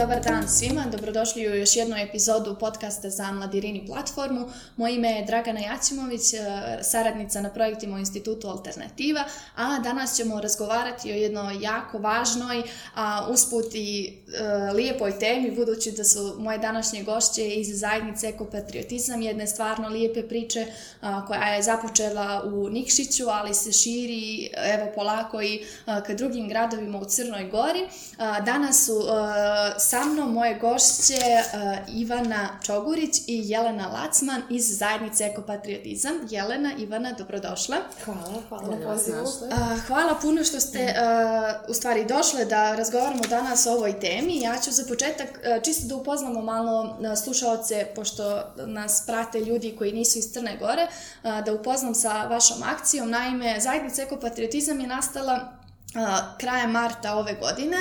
[0.00, 4.48] Dobar dan svima, dobrodošli u još jednu epizodu podcasta za Mladirini platformu.
[4.76, 6.38] Moje ime je Dragana Jacimović, e,
[6.82, 9.24] saradnica na projektima u Institutu Alternativa,
[9.56, 12.62] a danas ćemo razgovarati o jednoj jako važnoj,
[12.94, 19.22] a usput i e, lijepoj temi, budući da su moje današnje gošće iz zajednice Ekopatriotizam,
[19.22, 20.66] jedne stvarno lijepe priče
[21.00, 26.48] a, koja je započela u Nikšiću, ali se širi evo polako i a, ka drugim
[26.48, 27.88] gradovima u Crnoj Gori.
[28.18, 34.78] A, danas su a, sa mnom moje gošće uh, Ivana Čogurić i Jelena Lacman iz
[34.78, 36.12] zajednice Ekopatriotizam.
[36.30, 37.76] Jelena, Ivana, dobrodošla.
[38.04, 39.22] Hvala, hvala na pozivu.
[39.22, 44.40] Uh, hvala puno što ste uh, u stvari došle da razgovaramo danas o ovoj temi.
[44.40, 49.76] Ja ću za početak uh, čisto da upoznamo malo uh, slušaoce, pošto nas prate ljudi
[49.78, 53.10] koji nisu iz Crne Gore, uh, da upoznam sa vašom akcijom.
[53.10, 57.76] Naime, zajednica Ekopatriotizam je nastala uh, krajem marta ove godine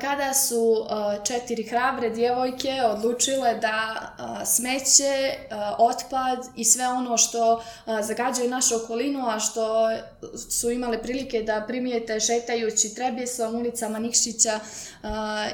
[0.00, 0.86] kada su
[1.24, 4.10] četiri hrabre djevojke odlučile da
[4.46, 5.34] smeće,
[5.78, 7.62] otpad i sve ono što
[8.02, 9.90] zagađaju našu okolinu, a što
[10.50, 14.60] su imale prilike da primijete šetajući Trebjesom, ulicama Nikšića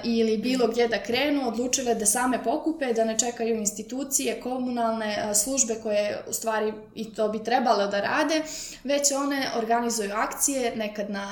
[0.05, 5.75] ili bilo gdje da krenu, odlučile da same pokupe, da ne čekaju institucije, komunalne službe
[5.83, 8.43] koje u stvari i to bi trebalo da rade,
[8.85, 11.27] već one organizuju akcije nekad na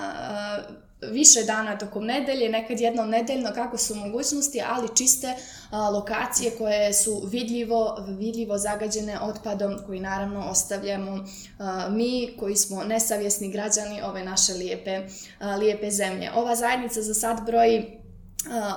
[1.10, 5.34] više dana tokom nedelje, nekad jednom nedeljno kako su mogućnosti, ali čiste
[5.70, 11.24] a, lokacije koje su vidljivo, vidljivo zagađene otpadom koji naravno ostavljamo
[11.58, 15.00] a, mi koji smo nesavjesni građani ove naše lijepe,
[15.38, 16.30] a, lijepe zemlje.
[16.34, 18.03] Ova zajednica za sad broji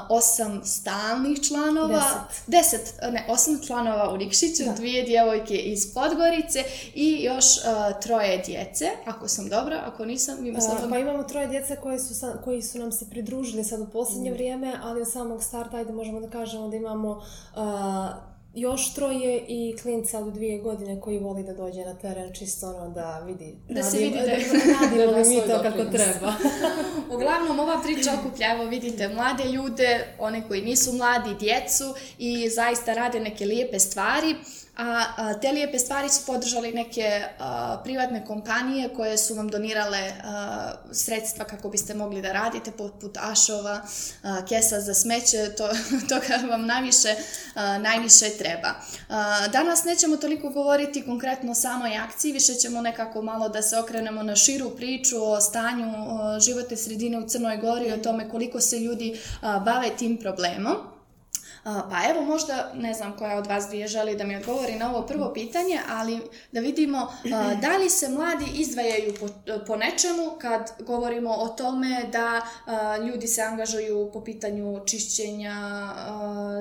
[0.09, 4.71] osam stalnih članova, deset, deset ne, osam članova u Nikšiću, da.
[4.71, 6.63] dvije djevojke iz Podgorice
[6.95, 10.89] i još uh, troje djece, ako sam dobra, ako nisam, ima sad...
[10.89, 14.31] Pa imamo troje djece koje su, sa, koji su nam se pridružili sad u posljednje
[14.31, 14.33] mm.
[14.33, 19.75] vrijeme, ali od samog starta, ajde možemo da kažemo da imamo uh, još troje i
[19.81, 23.83] klinca od dvije godine koji voli da dođe na teren čisto ono da vidi da
[23.83, 26.33] se vidi da, da radimo mi to kako treba.
[27.15, 31.83] Uglavnom ova priča okuplja, evo vidite mlade ljude, one koji nisu mladi, djecu
[32.17, 34.35] i zaista rade neke lijepe stvari
[34.77, 40.11] a, a te lijepe stvari su podržali neke a, privatne kompanije koje su vam donirale
[40.23, 43.81] a, sredstva kako biste mogli da radite, poput Ašova,
[44.23, 45.67] a, kesa za smeće, to,
[46.09, 47.15] toga vam najviše,
[47.55, 48.73] a, najviše treba.
[49.09, 53.79] A, danas nećemo toliko govoriti konkretno o samoj akciji, više ćemo nekako malo da se
[53.79, 55.93] okrenemo na širu priču o stanju
[56.39, 60.96] životne sredine u Crnoj Gori, o tome koliko se ljudi a, bave tim problemom.
[61.89, 65.07] Pa evo možda, ne znam koja od vas dvije želi da mi odgovori na ovo
[65.07, 67.13] prvo pitanje, ali da vidimo
[67.63, 69.27] da li se mladi izdvajaju po,
[69.67, 72.41] po nečemu kad govorimo o tome da
[73.07, 75.55] ljudi se angažuju po pitanju čišćenja,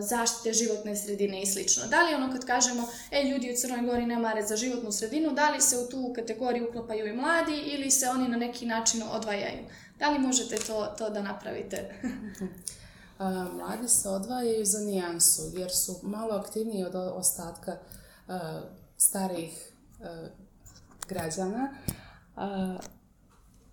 [0.01, 1.87] zaštite životne sredine i slično.
[1.87, 5.33] Da li ono kad kažemo, e ljudi u Crnoj Gori ne mare za životnu sredinu,
[5.33, 9.03] da li se u tu kategoriju uklapaju i mladi ili se oni na neki način
[9.13, 9.65] odvajaju?
[9.99, 11.91] Da li možete to, to da napravite?
[13.53, 17.77] mladi se odvajaju za nijansu jer su malo aktivniji od ostatka
[18.97, 19.73] starijih
[21.09, 21.75] građana,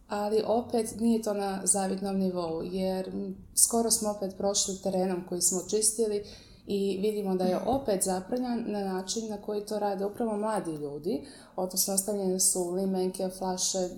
[0.08, 3.12] ali opet nije to na zavidnom nivou jer
[3.56, 6.26] skoro smo opet prošli terenom koji smo čistili
[6.68, 11.28] i vidimo da je opet zaprljan na način na koji to rade upravo mladi ljudi,
[11.56, 13.90] odnosno ostavljene su limenke, flaše,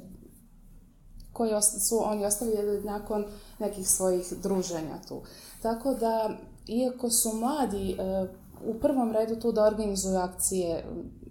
[1.35, 3.25] koje su oni ostavljali nakon
[3.59, 5.21] nekih svojih druženja tu.
[5.61, 6.29] Tako da,
[6.67, 8.27] iako su mladi e,
[8.65, 10.85] u prvom redu tu da organizuju akcije,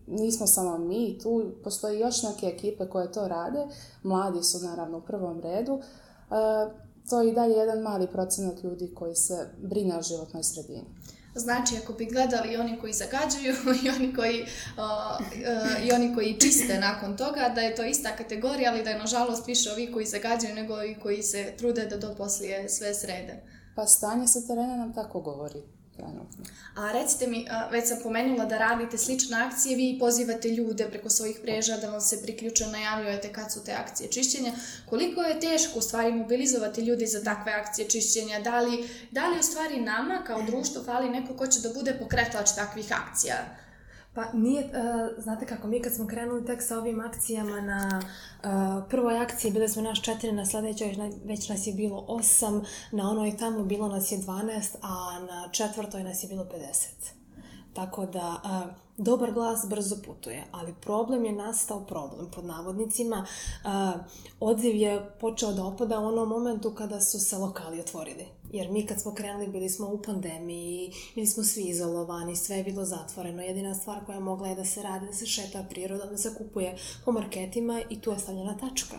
[0.07, 3.67] nismo samo mi, tu postoji još neke ekipe koje to rade,
[4.03, 8.95] mladi su naravno u prvom redu, e, to je i dalje jedan mali procenat ljudi
[8.95, 10.85] koji se brine o životnoj sredini.
[11.35, 16.41] Znači, ako bi gledali oni koji zagađuju i oni koji, uh, uh, i oni koji
[16.41, 20.07] čiste nakon toga, da je to ista kategorija, ali da je nažalost više ovi koji
[20.07, 23.43] zagađuju nego i koji se trude da to poslije sve srede.
[23.77, 25.63] Pa stanje sa terena nam tako govori.
[25.97, 26.45] Trenutno.
[26.77, 31.39] A recite mi, već sam pomenula da radite slične akcije, vi pozivate ljude preko svojih
[31.43, 34.53] preža da vam se priključe, najavljujete kad su te akcije čišćenja.
[34.87, 38.41] Koliko je teško u stvari mobilizovati ljudi za takve akcije čišćenja?
[38.41, 41.99] Da li, da li u stvari nama kao društvo fali neko ko će da bude
[41.99, 43.37] pokretač takvih akcija?
[44.15, 48.89] Pa nije, uh, znate kako, mi kad smo krenuli tek sa ovim akcijama na uh,
[48.91, 52.63] prvoj akciji bili smo naš četiri, na sledećoj već nas je bilo osam,
[52.93, 57.15] na onoj tamo bilo nas je 12, a na četvrtoj nas je bilo 50.
[57.73, 63.27] Tako da, uh, dobar glas brzo putuje, ali problem je nastao problem pod navodnicima.
[63.65, 63.71] Uh,
[64.41, 68.87] odziv je počeo da opada u onom momentu kada su se lokali otvorili Jer mi
[68.87, 73.43] kad smo krenuli bili smo u pandemiji, bili smo svi izolovani, sve je bilo zatvoreno.
[73.43, 76.77] Jedina stvar koja mogla je da se radi, da se šeta priroda, da se kupuje
[77.05, 78.97] po marketima i tu je stavljena tačka.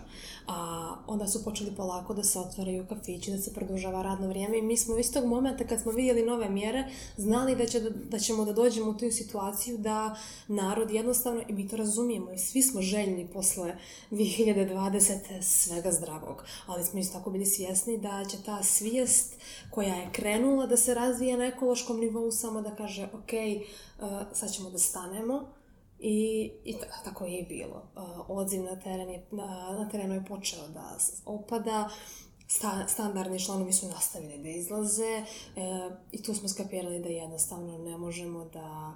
[0.47, 4.61] A onda su počeli polako da se otvaraju kafići, da se produžava radno vrijeme i
[4.61, 6.83] mi smo iz tog momenta kad smo vidjeli nove mjere
[7.17, 10.15] znali da, će, da ćemo da dođemo u tu situaciju da
[10.47, 13.75] narod jednostavno, i mi to razumijemo i svi smo željni posle
[14.11, 15.41] 2020.
[15.41, 20.65] svega zdravog, ali smo isto tako bili svjesni da će ta svijest koja je krenula
[20.65, 23.31] da se razvija na ekološkom nivou samo da kaže ok,
[23.99, 25.47] uh, sad ćemo da stanemo.
[25.99, 27.83] I, i tako je i bilo.
[27.95, 29.45] Uh, odziv na, teren je, na,
[29.79, 31.89] na terenu je počeo da opada,
[32.47, 35.23] sta, standardni članovi su nastavili da izlaze.
[35.55, 38.93] Uh, i tu smo skapirali da jednostavno ne možemo da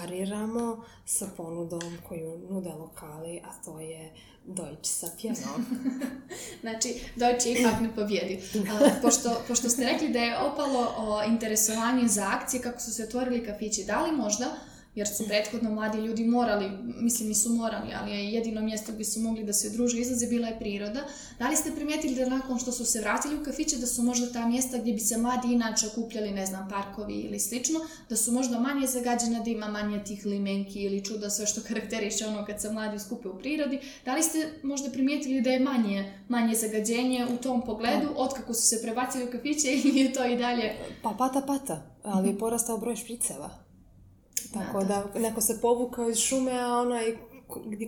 [0.00, 4.12] pariramo sa ponudom koju nude lokali, a to je
[4.44, 5.66] Deutsch sa pjenom.
[6.62, 8.42] znači, Deutsch ipak ne pobjedi.
[9.02, 13.46] pošto, pošto ste rekli da je opalo o interesovanje za akcije kako su se otvorili
[13.46, 14.56] kafići, da li možda
[14.96, 19.20] jer su prethodno mladi ljudi morali, mislim nisu morali, ali je jedino mjesto gdje su
[19.20, 21.04] mogli da se druže izlaze bila je priroda.
[21.38, 24.32] Da li ste primijetili da nakon što su se vratili u kafiće da su možda
[24.32, 28.32] ta mjesta gdje bi se mladi inače okupljali, ne znam, parkovi ili slično, da su
[28.32, 32.60] možda manje zagađena, da ima manje tih limenki ili čuda, sve što karakteriše ono kad
[32.60, 33.80] se mladi skupe u prirodi.
[34.04, 38.22] Da li ste možda primijetili da je manje, manje zagađenje u tom pogledu, pa.
[38.22, 40.74] otkako su se prebacili u kafiće ili je to i dalje?
[41.02, 43.65] Pa pata pata, ali je porastao broj špriceva.
[44.58, 47.16] Tako da, da neko se povukao iz šume, a onaj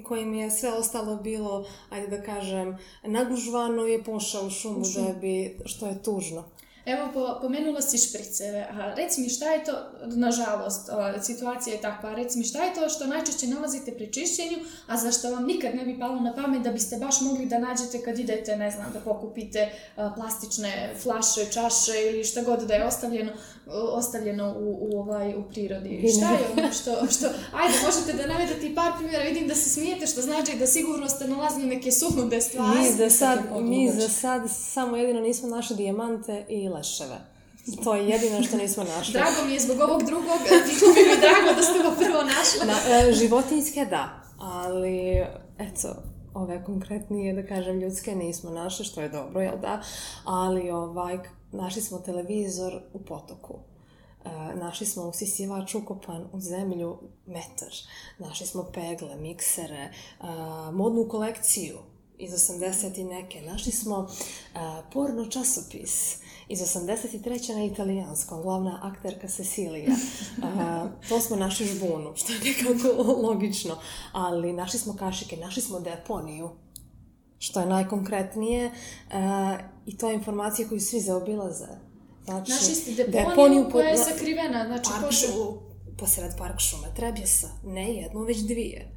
[0.04, 5.06] kojim je sve ostalo bilo, ajde da kažem, nagužvano je pošao u šumu, u šumu.
[5.06, 6.44] da bi, što je tužno.
[6.88, 8.66] Evo, po, pomenula si špriceve.
[8.70, 9.72] A reci mi šta je to,
[10.04, 10.88] nažalost,
[11.22, 15.12] situacija je takva, reci mi šta je to što najčešće nalazite pri čišćenju, a za
[15.12, 18.18] što vam nikad ne bi palo na pamet da biste baš mogli da nađete kad
[18.18, 23.32] idete, ne znam, da pokupite a, plastične flaše, čaše ili šta god da je ostavljeno,
[23.92, 26.04] ostavljeno u, u, ovaj, u prirodi.
[26.16, 27.26] Šta je ono što, što...
[27.52, 31.08] Ajde, možete da navedete i par primjera, vidim da se smijete, što znači da sigurno
[31.08, 32.78] ste nalazili neke sulude stvari.
[32.78, 37.18] Mi za sad, mi za sad samo jedino nismo našli dijamante i leševe.
[37.84, 39.12] To je jedino što nismo našli.
[39.12, 42.66] Drago mi je zbog ovog drugog, bi mi drago da ste ga prvo našli.
[42.66, 45.26] Na, e, životinjske da, ali
[45.58, 45.96] eto,
[46.34, 49.82] ove konkretnije, da kažem, ljudske nismo našli, što je dobro, jel da?
[50.24, 51.18] Ali ovaj,
[51.52, 53.58] našli smo televizor u potoku.
[54.24, 57.72] E, našli smo usisivač ukopan u zemlju metar.
[58.18, 59.92] Našli smo pegle, miksere, e,
[60.72, 61.78] modnu kolekciju
[62.18, 63.42] iz 80 i neke.
[63.42, 64.58] Našli smo e,
[64.92, 67.54] porno časopis iz 83.
[67.54, 69.90] na italijanskom, glavna akterka Cecilija.
[70.38, 73.78] Uh, to smo našli žbunu, što je nekako logično.
[74.12, 76.50] Ali našli smo kašike, našli smo deponiju,
[77.38, 78.66] što je najkonkretnije.
[78.66, 79.14] Uh,
[79.86, 81.66] I to je informacija koju svi zaobilaze.
[82.24, 85.14] Znači, našli ste deponiju, deponiju koja je sakrivena, znači park.
[85.98, 88.92] Posred park šume Trebjesa, ne jednu, već dvije.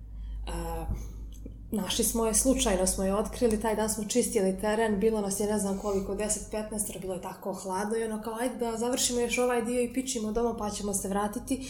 [0.48, 0.98] Uh,
[1.71, 5.47] Našli smo je, slučajno smo je otkrili, taj dan smo čistili teren, bilo nas je
[5.47, 9.38] ne znam koliko, 10-15, bilo je tako hladno i ono kao ajde da završimo još
[9.38, 11.68] ovaj dio i pičimo doma pa ćemo se vratiti.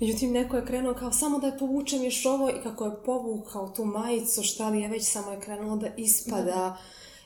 [0.00, 3.68] Međutim, neko je krenuo kao samo da je povučem još ovo i kako je povukao
[3.68, 6.76] tu majicu, šta li je već samo je krenulo da ispada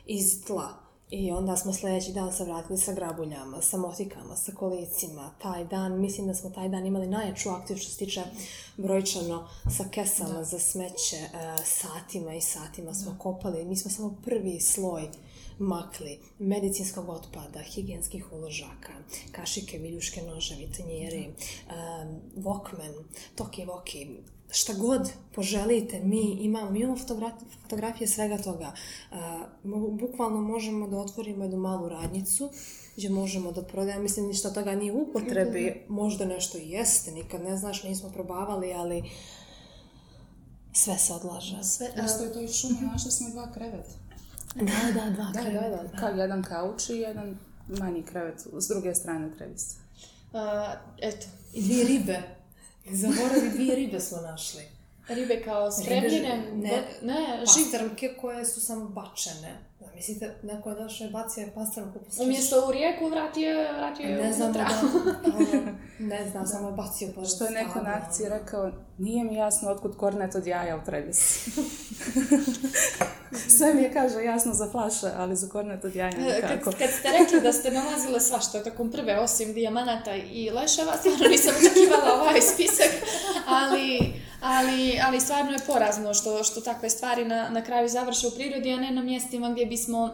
[0.07, 0.88] iz tla.
[1.11, 5.31] I onda smo sljedeći dan se vratili sa grabuljama, sa motikama, sa kolicima.
[5.43, 8.23] Taj dan, mislim da smo taj dan imali najjaču akciju što se tiče
[8.77, 10.45] brojčano sa kesama da.
[10.45, 13.19] za smeće, e, satima i satima smo da.
[13.19, 13.65] kopali.
[13.65, 15.09] Mi smo samo prvi sloj
[15.59, 18.93] makli, medicinskog otpada, higijenskih uložaka,
[19.33, 24.09] kašike, viljuške, noževi, tanjiri, um, Walkman, toki voki,
[24.51, 28.73] šta god poželite, mi imamo, mi imamo fotografije, fotografije svega toga.
[29.11, 29.19] Uh,
[30.01, 32.51] bukvalno možemo da otvorimo jednu malu radnicu
[32.97, 37.43] gdje možemo da prodajemo, mislim ništa toga nije u upotrebi, možda nešto i jeste, nikad
[37.43, 39.11] ne znaš, nismo probavali, ali
[40.73, 41.65] sve se odlaže.
[41.65, 43.91] Sve, Isto je to i šuma, našli smo dva kreveta.
[44.55, 45.83] Da, da, dva da, kreveta.
[45.83, 45.99] Da, da.
[45.99, 47.39] Kao jedan kauč i jedan
[47.79, 49.77] manji krevet s druge strane trevice.
[50.33, 50.41] Uh,
[50.99, 51.27] eto.
[51.53, 52.38] I dvije ribe.
[52.93, 54.63] Zaboravi, dvije ribe smo našli.
[55.09, 56.51] Ribe kao spremljene?
[56.55, 59.68] Ne, ne, pastrmke koje su samo bačene.
[59.81, 64.07] Da, mislite, neko je došao i bacio je pastrmku po Umjesto u rijeku vratio, vratio
[64.07, 64.69] je Ne znam da,
[66.15, 69.97] ne znam, samo bacio po Što je neko na akciji rekao, nije mi jasno otkud
[69.97, 71.49] kornet od jaja u Trevis.
[73.59, 76.65] Sve mi je, kaže, jasno za flaše, ali za kornet od jaja nikako.
[76.65, 81.29] Kad, kad ste rekli da ste nalazile svašta tokom prve, osim dijamanata i leševa, stvarno
[81.29, 82.91] nisam očekivala ovaj spisak,
[83.47, 88.31] ali, ali, ali stvarno je porazno što, što takve stvari na, na kraju završe u
[88.31, 90.11] prirodi, a ne na mjestima gdje bismo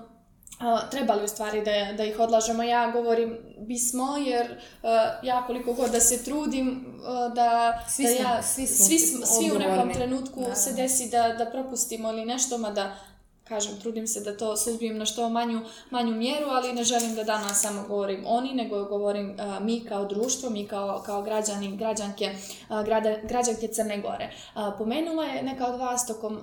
[0.61, 2.63] Uh, trebali u stvari da, da ih odlažemo.
[2.63, 4.89] Ja govorim bismo jer uh,
[5.23, 6.69] ja koliko god da se trudim
[6.99, 10.57] uh, da, Svi da ja, svi smo svi, smo- svi u nekom trenutku Naravno.
[10.57, 12.97] se desi da, da propustimo ili nešto, mada
[13.45, 17.25] kažem, trudim se da to suzbijem na što manju, manju mjeru, ali ne želim da
[17.25, 22.35] danas samo govorim oni, nego govorim a, mi kao društvo, mi kao, kao građani, građanke,
[22.69, 24.31] a, grada, građanke Crne Gore.
[24.55, 26.41] A, pomenula je neka od vas tokom,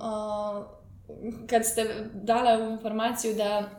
[1.46, 3.70] kad ste dale ovu informaciju da,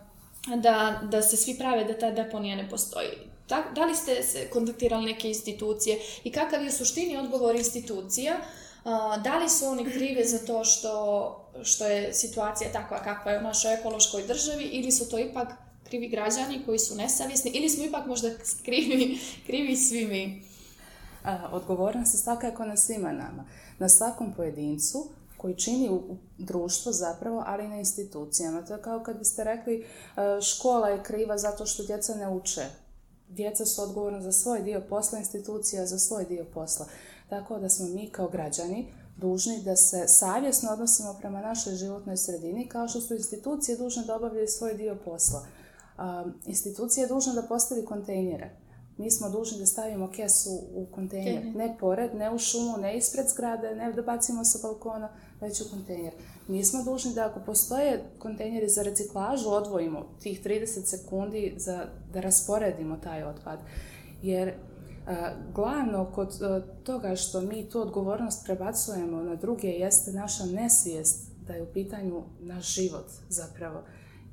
[0.56, 3.10] da, da se svi prave da ta deponija ne postoji.
[3.50, 8.34] Da, da li ste se kontaktirali neke institucije i kakav je suštini odgovor institucija?
[9.24, 10.94] Da li su oni krivi za to što,
[11.64, 15.48] što je situacija takva kakva je u našoj ekološkoj državi ili su to ipak
[15.84, 18.30] krivi građani koji su nesavjesni ili smo ipak možda
[18.66, 20.44] krivi, krivi svi mi?
[21.52, 23.46] Odgovornost je svakako na svima nama.
[23.80, 25.10] Na svakom pojedincu
[25.44, 28.66] koji čini u u društvu zapravo, ali i na institucijama.
[28.66, 32.66] To je kao kad biste rekli e, škola je kriva zato što djeca ne uče.
[33.30, 36.86] Djeca su odgovorna za svoj dio posla, institucija za svoj dio posla.
[37.30, 42.68] Tako da smo mi kao građani dužni da se savjesno odnosimo prema našoj životnoj sredini,
[42.68, 45.46] kao što su institucije dužne da obavljaju svoj dio posla.
[45.98, 48.64] A, institucija je dužna da postavi kontejnere.
[48.98, 51.46] Mi smo dužni da stavimo kesu u kontejner.
[51.56, 55.10] Ne pored, ne u šumu, ne ispred zgrade, ne da bacimo sa balkona,
[55.44, 56.14] već u kontejner.
[56.48, 62.22] Mi smo dužni da ako postoje kontejneri za reciklažu, odvojimo tih 30 sekundi za, da
[62.22, 63.60] rasporedimo taj otpad.
[64.22, 64.54] Jer
[65.08, 71.34] a, glavno kod a, toga što mi tu odgovornost prebacujemo na druge jeste naša nesvijest
[71.48, 73.84] da je u pitanju naš život zapravo.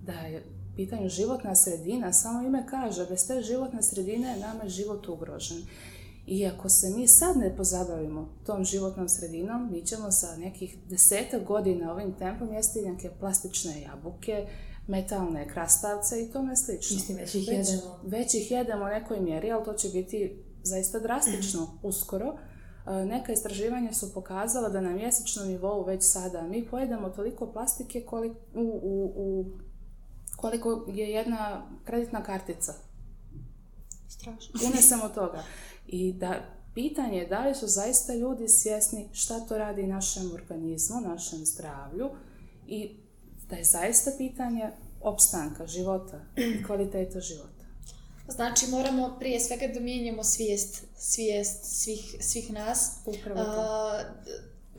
[0.06, 4.68] Da je u pitanju životna sredina, samo ime kaže, bez te životne sredine nama je
[4.68, 5.62] život ugrožen.
[6.30, 11.44] I ako se mi sad ne pozabavimo tom životnom sredinom, mi ćemo za nekih desetak
[11.44, 14.46] godina ovim tempom jesti neke plastične jabuke,
[14.86, 16.94] metalne krastavce i tome slično.
[16.96, 18.00] Mislim, već ih Već- jedemo.
[18.04, 22.36] Već ih jedemo u nekoj mjeri, ali to će biti zaista drastično uskoro.
[22.86, 28.00] E, Neka istraživanja su pokazala da na mjesečnom nivou već sada mi pojedemo toliko plastike
[28.00, 29.44] koliko, u, u, u,
[30.36, 32.72] koliko je jedna kreditna kartica
[34.08, 34.60] Strašno.
[34.66, 35.42] unesemo toga.
[35.92, 36.40] I da
[36.74, 42.10] pitanje je da li su zaista ljudi svjesni šta to radi našem organizmu, našem zdravlju
[42.66, 42.96] i
[43.48, 44.70] da je zaista pitanje
[45.00, 47.64] opstanka života i kvaliteta života.
[48.28, 53.00] Znači moramo prije svega da mijenjamo svijest, svijest svih, svih nas.
[53.06, 53.60] Upravo to.
[53.60, 54.02] A,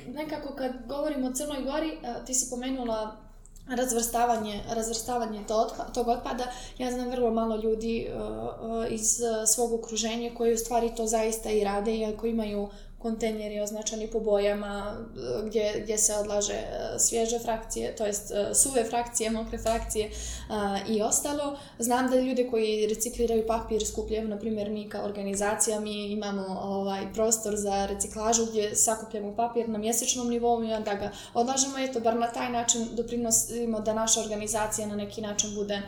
[0.07, 3.30] nekako kad govorimo o Crnoj Gori, a, ti si pomenula
[3.75, 5.43] razvrstavanje, razvrstavanje
[5.93, 6.43] tog otpada.
[6.77, 11.49] Ja znam vrlo malo ljudi a, a, iz svog okruženja koji u stvari to zaista
[11.49, 12.69] i rade, iako imaju
[13.01, 18.53] kontejneri označeni po bojama a, gdje, gdje se odlaže a, svježe frakcije, to jest a,
[18.53, 20.09] suve frakcije, mokre frakcije
[20.49, 21.57] a, i ostalo.
[21.79, 27.13] Znam da ljude koji recikliraju papir skupljaju, na primjer mi kao organizacija, mi imamo ovaj
[27.13, 32.15] prostor za reciklažu gdje sakupljamo papir na mjesečnom nivou i onda ga odlažemo, eto, bar
[32.15, 35.81] na taj način doprinosimo da naša organizacija na neki način bude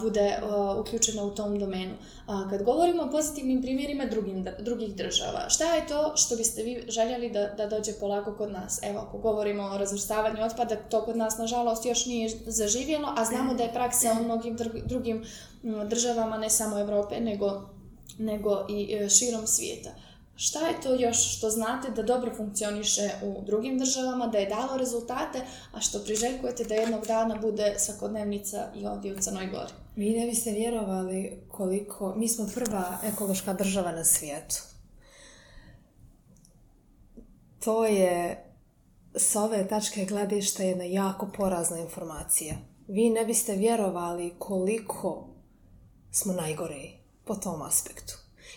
[0.00, 0.38] bude
[0.80, 1.94] uključena u tom domenu.
[2.26, 6.62] A, kad govorimo o pozitivnim primjerima drugim, dr- drugih država, šta je to što biste
[6.62, 8.80] vi željeli da, da dođe polako kod nas?
[8.82, 13.54] Evo, ako govorimo o razvrstavanju otpada, to kod nas, nažalost, još nije zaživjelo, a znamo
[13.54, 15.24] da je praksa u mnogim dr- drugim
[15.88, 17.62] državama, ne samo Europe, nego,
[18.18, 19.90] nego i e, širom svijeta.
[20.42, 24.76] Šta je to još što znate da dobro funkcioniše u drugim državama, da je dalo
[24.76, 25.40] rezultate,
[25.72, 29.72] a što priželjkujete da jednog dana bude svakodnevnica i ovdje u Crnoj Gori?
[29.96, 32.14] Vi ne biste vjerovali koliko...
[32.16, 34.56] Mi smo prva ekološka država na svijetu.
[37.64, 38.44] To je
[39.14, 42.54] s ove tačke gledišta jedna jako porazna informacija.
[42.88, 45.28] Vi ne biste vjerovali koliko
[46.10, 48.14] smo najgori po tom aspektu.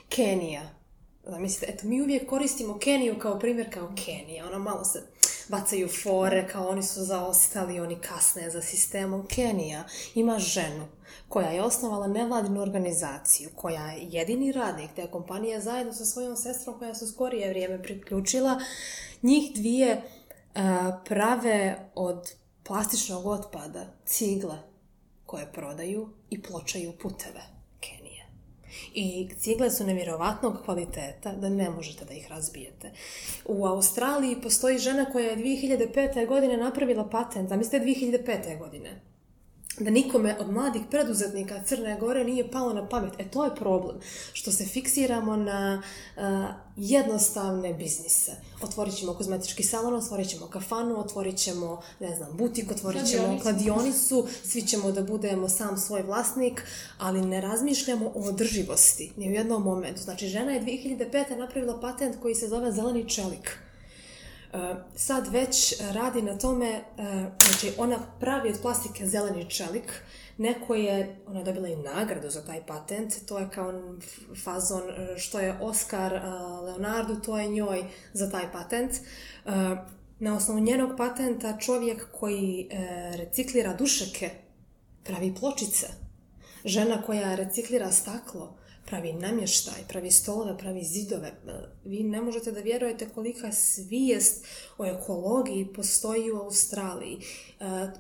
[0.09, 0.82] Kenija.
[1.27, 4.47] Zamislite, eto, mi uvijek koristimo Keniju kao primjer kao Kenija.
[4.47, 5.01] Ono malo se
[5.47, 9.27] bacaju fore, kao oni su zaostali, oni kasne za sistemom.
[9.27, 9.83] Kenija
[10.15, 10.87] ima ženu
[11.29, 16.79] koja je osnovala nevladinu organizaciju, koja je jedini radnik te kompanije zajedno sa svojom sestrom
[16.79, 18.59] koja se skorije vrijeme priključila.
[19.21, 20.01] Njih dvije
[20.55, 22.31] a, prave od
[22.63, 24.57] plastičnog otpada cigle
[25.25, 27.52] koje prodaju i pločaju puteve.
[28.93, 32.91] I cigle su nevjerovatnog kvaliteta da ne možete da ih razbijete.
[33.45, 36.27] U Australiji postoji žena koja je 2005.
[36.27, 38.59] godine napravila patent, zamislite 2005.
[38.59, 39.12] godine.
[39.79, 43.13] Da nikome od mladih preduzetnika Crne Gore nije palo na pamet.
[43.17, 43.99] E, to je problem.
[44.33, 45.81] Što se fiksiramo na
[46.15, 46.23] uh,
[46.75, 48.31] jednostavne biznise.
[48.61, 53.43] Otvorit ćemo kozmetički salon, otvorit ćemo kafanu, otvorit ćemo, ne znam, butik, otvorit ćemo kladionicu.
[53.43, 56.63] kladionicu, svi ćemo da budemo sam svoj vlasnik,
[56.97, 60.01] ali ne razmišljamo o održivosti, ni u jednom momentu.
[60.01, 61.37] Znači, žena je 2005.
[61.37, 63.62] napravila patent koji se zove zeleni čelik
[64.95, 66.81] sad već radi na tome, e,
[67.45, 69.93] znači ona pravi od plastike zeleni čelik,
[70.37, 73.73] neko je, ona je dobila i nagradu za taj patent, to je kao
[74.43, 76.19] fazon e, što je Oscar e,
[76.61, 77.83] Leonardo, to je njoj
[78.13, 78.91] za taj patent.
[80.19, 82.69] Na osnovu njenog patenta čovjek koji
[83.15, 84.29] reciklira dušeke
[85.03, 85.87] pravi pločice.
[86.65, 91.31] Žena koja reciklira staklo pravi namještaj, pravi stolove, pravi zidove.
[91.85, 94.45] Vi ne možete da vjerujete kolika svijest
[94.77, 97.17] o ekologiji postoji u Australiji.
[97.17, 97.21] E,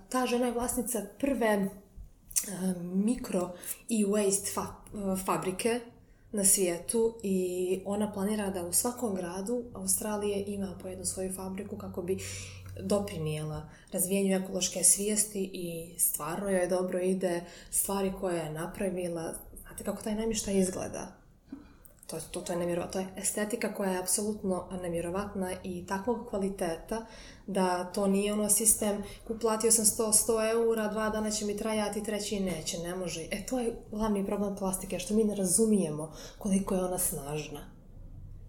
[0.09, 1.69] ta žena je vlasnica prve e,
[2.83, 3.55] mikro
[3.89, 4.65] i waste
[5.25, 5.79] fabrike
[6.31, 11.77] na svijetu i ona planira da u svakom gradu Australije ima po jednu svoju fabriku
[11.77, 12.17] kako bi
[12.79, 19.33] doprinijela razvijenju ekološke svijesti i stvarno joj dobro ide stvari koje je napravila
[19.73, 21.07] Znate kako taj namještaj izgleda?
[22.07, 22.93] To, to, to je nevjerovatno.
[22.93, 27.05] To je estetika koja je apsolutno nevjerovatna i takvog kvaliteta
[27.47, 32.03] da to nije ono sistem uplatio sam 100, 100 eura, dva dana će mi trajati,
[32.03, 33.27] treći neće, ne može.
[33.31, 37.59] E to je glavni problem plastike, što mi ne razumijemo koliko je ona snažna.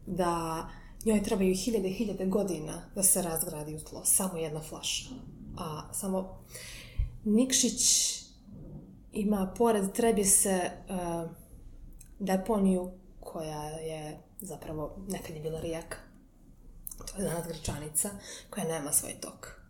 [0.07, 0.67] Da
[1.05, 4.05] njoj trebaju hiljade i hiljade godina da se razgradi u tlo.
[4.05, 5.11] Samo jedna flaša.
[5.59, 6.45] A samo
[7.25, 8.24] Nikšić
[9.15, 11.31] ima pored Trebise uh,
[12.19, 12.91] deponiju
[13.21, 15.97] koja je zapravo nekad je bila rijeka.
[17.07, 18.11] To je danas Grčanica
[18.51, 19.61] koja nema svoj tok.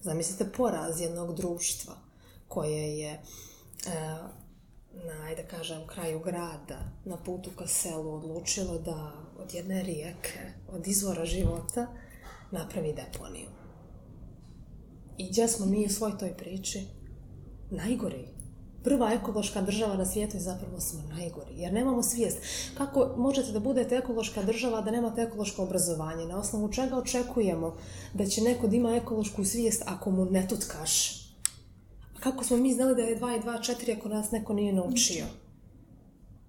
[0.00, 1.94] Zamislite poraz jednog društva
[2.48, 3.20] koje je
[3.86, 3.92] uh,
[4.92, 10.86] na, ajde kažem, kraju grada, na putu ka selu odlučilo da od jedne rijeke, od
[10.86, 11.86] izvora života,
[12.50, 13.48] napravi deponiju.
[15.18, 16.86] I gdje smo mi u svoj toj priči?
[17.70, 18.39] Najgori
[18.82, 22.38] prva ekološka država na svijetu i zapravo smo najgori, jer nemamo svijest.
[22.78, 26.26] Kako možete da budete ekološka država da nemate ekološko obrazovanje?
[26.26, 27.76] Na osnovu čega očekujemo
[28.14, 31.20] da će neko da ima ekološku svijest ako mu ne tutkaš?
[32.20, 35.24] Kako smo mi znali da je 2 i 2 4 ako nas neko nije naučio?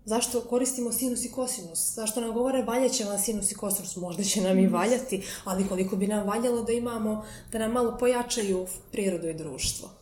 [0.06, 1.94] Zašto koristimo sinus i kosinus?
[1.96, 3.96] Zašto nam govore valjaće vam sinus i kosinus?
[3.96, 7.98] Možda će nam i valjati, ali koliko bi nam valjalo da imamo, da nam malo
[8.00, 10.01] pojačaju prirodu i društvo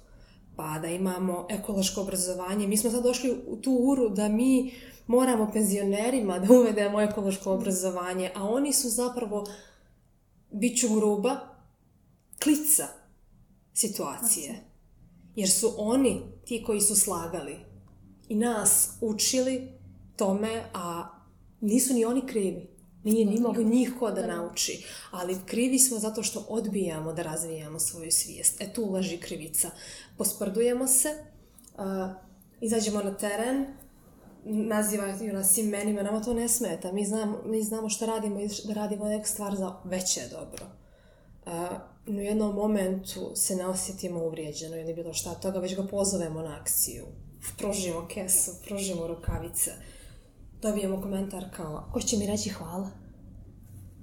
[0.59, 2.67] pa da imamo ekološko obrazovanje.
[2.67, 4.71] Mi smo sad došli u tu uru da mi
[5.07, 9.45] moramo penzionerima da uvedemo ekološko obrazovanje, a oni su zapravo,
[10.51, 11.39] bit ću gruba,
[12.43, 12.87] klica
[13.73, 14.63] situacije.
[15.35, 17.55] Jer su oni ti koji su slagali
[18.29, 19.67] i nas učili
[20.15, 21.07] tome, a
[21.61, 22.78] nisu ni oni krivi.
[23.03, 24.85] Nije ni mogu njih ko da nauči.
[25.11, 28.61] Ali krivi smo zato što odbijamo da razvijamo svoju svijest.
[28.61, 29.69] E tu leži krivica.
[30.17, 31.09] Posprdujemo se,
[31.77, 31.83] uh,
[32.61, 33.65] izađemo na teren,
[34.45, 36.91] nazivaju nas imenima, nama to ne smeta.
[36.91, 40.65] Mi znamo, mi znamo što radimo i da radimo neku stvar za veće dobro.
[41.45, 46.41] Uh, u jednom momentu se ne osjetimo uvrijeđeno ili bilo šta toga, već ga pozovemo
[46.41, 47.05] na akciju.
[47.57, 49.71] Prožimo kesu, prožimo rukavice
[50.61, 52.89] dobijemo komentar kao, ko će mi reći hvala?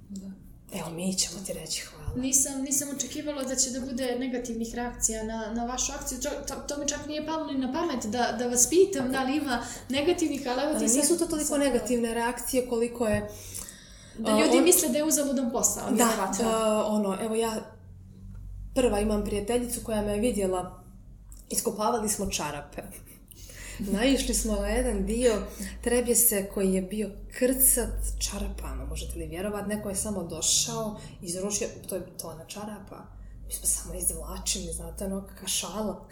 [0.09, 0.31] Da.
[0.79, 1.97] Evo, mi ćemo ti reći hvala.
[2.15, 6.19] Nisam, nisam očekivala da će da bude negativnih reakcija na, na vašu akciju.
[6.21, 9.23] To, to, to mi čak nije palo ni na pamet da, da vas pitam da
[9.23, 10.97] li ima negativnih, ali evo ti sad...
[10.97, 11.59] Nisu to toliko sad...
[11.59, 13.29] negativne reakcije koliko je...
[14.17, 14.63] Da ljudi uh, on...
[14.63, 15.91] misle da je uzaludan posao.
[15.91, 17.53] Da, uh, ono, evo ja
[18.75, 20.83] prva imam prijateljicu koja me je vidjela,
[21.49, 22.81] iskopavali smo čarape.
[23.79, 25.41] Naišli smo na jedan dio
[25.81, 31.95] trebjese koji je bio krcat čarapama, možete li vjerovat, neko je samo došao, izrušio, to
[31.95, 33.05] je to na čarapa,
[33.47, 36.07] mi smo samo izvlačili, znate, ono, kaka šala,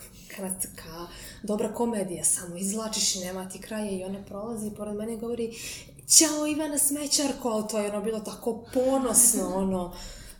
[0.75, 1.07] ka
[1.43, 5.53] dobra komedija, samo izvlačiš i nema ti kraja i ona prolazi pored mene i govori
[6.07, 9.93] Ćao Ivana Smećarko, ali to je ono bilo tako ponosno, ono,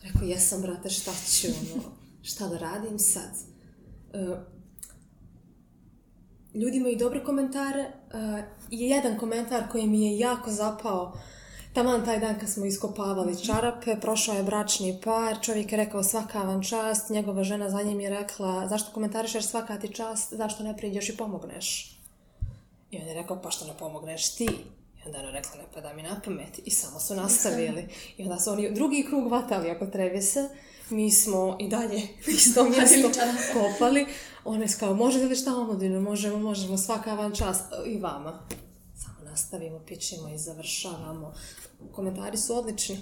[0.04, 1.84] rekao, jesam, brate, šta ću, ono,
[2.22, 3.32] šta da radim sad?
[6.56, 8.40] Ljudi imaju dobre komentare uh,
[8.72, 11.14] i jedan komentar koji mi je jako zapao
[11.76, 13.42] Taman taj dan kad smo iskopavali mhm.
[13.42, 18.00] čarape, prošao je bračni par, čovjek je rekao svaka vam čast, njegova žena za njim
[18.00, 21.98] je rekla zašto komentarišeš svaka ti čast, zašto ne priđeš i pomogneš?
[22.92, 24.46] I on je rekao pa što ne pomogneš ti?
[24.46, 27.88] I onda ona rekla ne da mi na pamet i samo su nastavili.
[28.18, 30.50] I onda su oni drugi krug vatali ako treba se.
[30.90, 33.10] Mi smo i dalje isto mjesto
[33.54, 34.06] kopali.
[34.46, 36.02] One su kao, možete li šta omladinu?
[36.02, 37.64] Možemo, možemo, svaka vam čast.
[37.86, 38.40] I vama.
[39.04, 41.34] Samo nastavimo, pićemo i završavamo.
[41.92, 43.00] Komentari su odlični,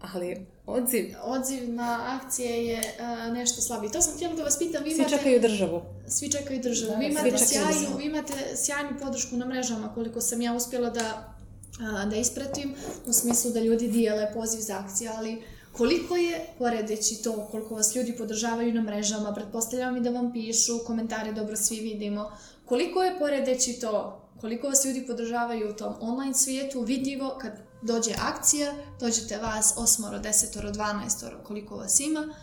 [0.00, 1.14] ali odziv...
[1.22, 3.90] Odziv na akcije je uh, nešto slabiji.
[3.90, 4.84] To sam htjela da vas pitam.
[4.84, 5.16] Vi Svi imate...
[5.16, 5.82] čekaju državu.
[6.08, 6.92] Svi čekaju državu.
[6.92, 10.54] Da, vi, svi imate čekaju sjajnu, vi imate sjajnu podršku na mrežama, koliko sam ja
[10.54, 11.34] uspjela da,
[11.80, 12.74] a, da ispratim,
[13.06, 15.42] u smislu da ljudi dijele poziv za akcije, ali
[15.76, 20.78] koliko je, poredeći to, koliko vas ljudi podržavaju na mrežama, pretpostavljam i da vam pišu,
[20.86, 22.32] komentare dobro svi vidimo,
[22.64, 28.12] koliko je poredeći to, koliko vas ljudi podržavaju u tom online svijetu, vidljivo kad dođe
[28.20, 32.34] akcija, dođete vas osmoro, desetoro, dvanaestoro, koliko vas ima,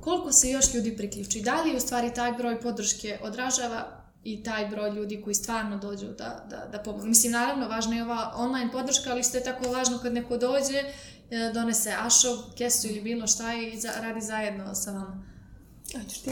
[0.00, 1.40] koliko se još ljudi priključi.
[1.40, 6.06] Da li u stvari taj broj podrške odražava i taj broj ljudi koji stvarno dođu
[6.06, 7.06] da, da, da pomogu.
[7.06, 10.82] Mislim, naravno, važna je ova online podrška, ali isto je tako važno kad neko dođe,
[11.54, 15.22] donese ašov, kesu ili bilo šta i za, radi zajedno sa vama.
[15.94, 16.30] Ajde, ti.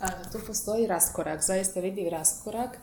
[0.00, 2.78] A, tu postoji raskorak, zaista vidljiv raskorak,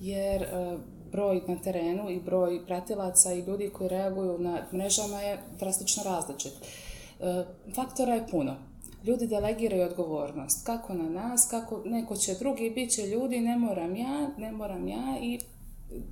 [0.00, 0.78] jer e,
[1.12, 6.52] broj na terenu i broj pratilaca i ljudi koji reaguju na mrežama je drastično različit.
[6.52, 8.56] E, faktora je puno.
[9.04, 13.96] Ljudi delegiraju odgovornost, kako na nas, kako neko će drugi, bit će ljudi, ne moram
[13.96, 15.40] ja, ne moram ja i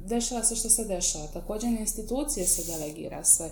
[0.07, 1.27] dešava se što se dešava.
[1.27, 3.51] Također na institucije se delegira sve.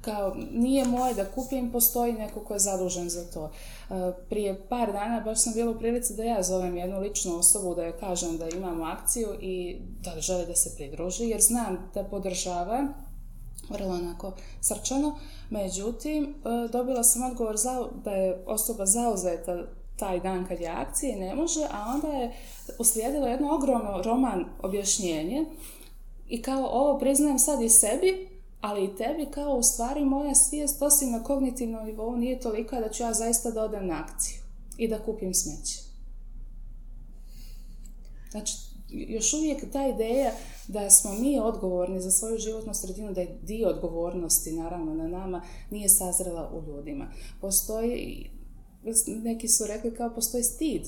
[0.00, 3.50] Kao, nije moje da kupim, postoji neko ko je zadužen za to.
[3.90, 7.74] E, Prije par dana baš sam bila u prilici da ja zovem jednu ličnu osobu
[7.74, 11.90] da joj kažem da imamo akciju i da li želi da se pridruži, jer znam
[11.94, 12.88] da podržava
[13.70, 15.18] vrlo onako srčano.
[15.50, 19.64] Međutim, e, dobila sam odgovor za, da je osoba zauzeta
[19.96, 22.32] taj dan kad je akcija ne može, a onda je
[22.78, 25.44] uslijedilo jedno ogromno roman objašnjenje
[26.28, 28.29] i kao ovo priznajem sad i sebi,
[28.60, 32.88] ali i tebi kao u stvari moja svijest osim na kognitivnom nivou nije tolika da
[32.88, 34.38] ću ja zaista da odem na akciju
[34.78, 35.82] i da kupim smeće.
[38.30, 38.54] Znači,
[38.88, 40.32] još uvijek ta ideja
[40.68, 45.42] da smo mi odgovorni za svoju životnu sredinu, da je dio odgovornosti naravno na nama,
[45.70, 47.12] nije sazrela u ljudima.
[47.40, 48.30] Postoji,
[49.06, 50.82] neki su rekli kao postoji stid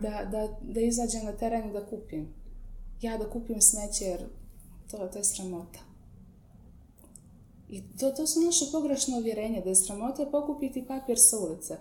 [0.00, 2.28] da, da, da izađem na teren i da kupim.
[3.00, 4.20] Ja da kupim smeće jer
[4.90, 5.91] to, to je sramota.
[7.72, 11.76] I to, to su naše pogrešno uvjerenje, da je sramota pokupiti papir sa ulice.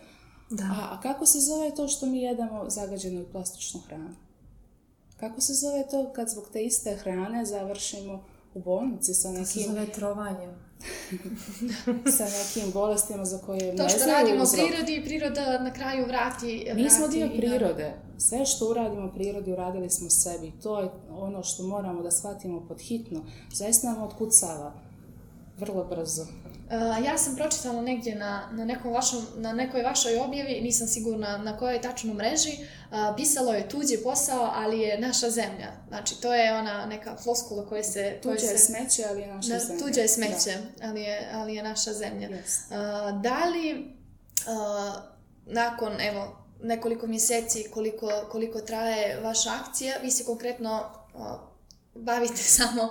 [0.49, 0.63] Da.
[0.63, 4.15] A, a kako se zove to što mi jedemo zagađenu plastičnu hranu?
[5.17, 8.23] Kako se zove to kad zbog te iste hrane završimo
[8.53, 10.47] u bolnici sa To se nekim, zove trovanje.
[12.17, 14.67] sa nekim bolestima za koje To ne što znaju radimo uzrok?
[14.67, 16.71] prirodi i priroda na kraju vrati...
[16.75, 17.93] Mi smo vrati dio prirode.
[18.17, 20.51] Sve što uradimo prirodi, uradili smo sebi.
[20.63, 23.23] To je ono što moramo da shvatimo pod hitno.
[23.53, 24.90] Zaista nam otkucava
[25.57, 26.21] vrlo brzo.
[26.21, 31.37] Uh, ja sam pročitala negdje na, na, nekom vašom, na nekoj vašoj objavi, nisam sigurna
[31.37, 35.71] na kojoj tačno mreži, uh, pisalo je tuđi posao, ali je naša zemlja.
[35.87, 38.19] Znači, to je ona neka floskula koja se...
[38.23, 39.85] koja Tuđe je se, smeće, ali je naša da, zemlja.
[39.85, 42.27] tuđe je smeće, ali, je, ali je naša zemlja.
[42.27, 42.71] Jest.
[42.71, 43.95] Uh, da li
[45.45, 50.89] nakon, evo, nekoliko mjeseci koliko, koliko traje vaša akcija, vi se konkretno
[51.95, 52.89] bavite samo uh,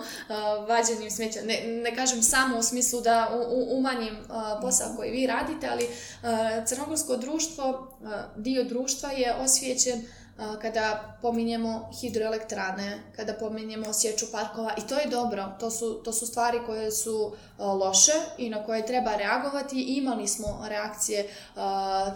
[0.68, 1.40] vađenjem smeća.
[1.44, 4.26] Ne, ne kažem samo u smislu da u, u- umanjim uh,
[4.60, 6.28] posao koji vi radite, ali uh,
[6.66, 10.19] crnogorsko društvo, uh, dio društva je osvijećen uh,
[10.62, 15.52] kada pominjemo hidroelektrane, kada pominjemo sječu parkova i to je dobro.
[15.60, 19.80] To su, to su stvari koje su loše i na koje treba reagovati.
[19.80, 21.28] Imali smo reakcije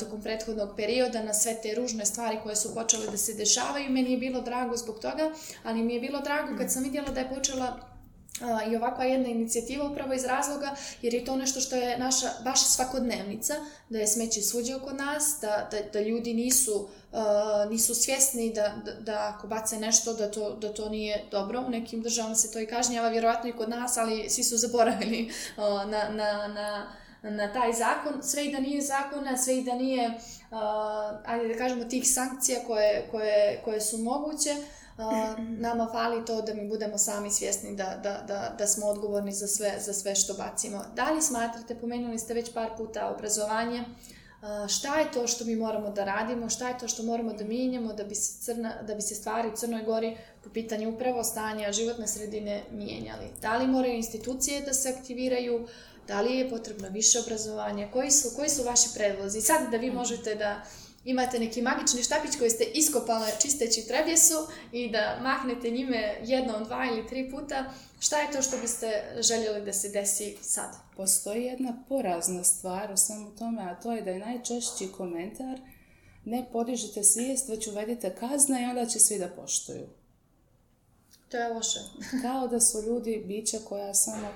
[0.01, 3.91] tokom prethodnog perioda na sve te ružne stvari koje su počele da se dešavaju.
[3.91, 5.31] Meni je bilo drago zbog toga,
[5.65, 7.94] ali mi je bilo drago kad sam vidjela da je počela
[8.71, 12.67] i ovakva jedna inicijativa upravo iz razloga jer je to nešto što je naša baš
[12.67, 13.55] svakodnevnica,
[13.89, 18.75] da je smeće svuđe oko nas, da, da, da ljudi nisu, a, nisu svjesni da,
[18.85, 21.65] da, da ako bace nešto da to, da to nije dobro.
[21.67, 25.31] U nekim državama se to i kažnjava, vjerojatno i kod nas, ali svi su zaboravili
[25.57, 26.93] a, na, na, na,
[27.23, 30.59] na taj zakon, sve i da nije zakona, sve i da nije, uh,
[31.27, 34.84] ajde da kažemo, tih sankcija koje, koje, koje su moguće, uh,
[35.39, 39.47] nama fali to da mi budemo sami svjesni da, da, da, da smo odgovorni za
[39.47, 40.85] sve, za sve što bacimo.
[40.97, 45.57] Da li smatrate, pomenuli ste već par puta obrazovanje, uh, šta je to što mi
[45.57, 48.95] moramo da radimo, šta je to što moramo da mijenjamo da bi se, crna, da
[48.95, 53.27] bi se stvari u Crnoj Gori po pitanju upravo stanja životne sredine mijenjali?
[53.43, 55.67] Da li moraju institucije da se aktiviraju,
[56.09, 59.41] da li je potrebno više obrazovanja, koji su, koji su vaši predlozi?
[59.41, 60.63] Sad da vi možete da
[61.05, 64.35] imate neki magični štapić koji ste iskopali čisteći trebjesu
[64.73, 67.65] i da mahnete njime jednom, dva ili tri puta,
[68.01, 70.77] šta je to što biste željeli da se desi sad?
[70.97, 75.61] Postoji jedna porazna stvar u svemu tome, a to je da je najčešći komentar
[76.25, 79.87] ne podižite svijest, već uvedite kazne i onda će svi da poštuju.
[81.29, 81.81] To je loše.
[82.23, 84.29] Kao da su ljudi bića koja samo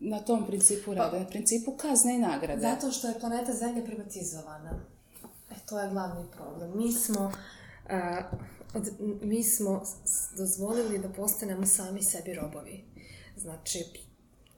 [0.00, 2.60] na tom principu rade, na principu kazne i nagrade.
[2.60, 4.93] Zato što je planeta Zemlja privatizovana.
[5.50, 6.76] E, to je glavni problem.
[6.76, 7.32] Mi smo,
[8.74, 8.90] od,
[9.22, 9.82] mi smo
[10.36, 12.84] dozvolili da postanemo sami sebi robovi.
[13.36, 13.84] Znači,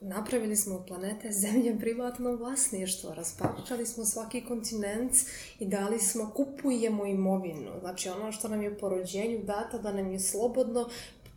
[0.01, 5.13] napravili smo planete Zemlje privatno vlasništvo, raspačali smo svaki kontinent
[5.59, 7.71] i dali smo, kupujemo imovinu.
[7.81, 10.89] Znači, ono što nam je po rođenju data da nam je slobodno,